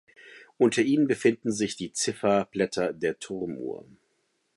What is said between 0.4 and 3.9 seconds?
Unter ihnen befinden sich die Zifferblätter der Turmuhr.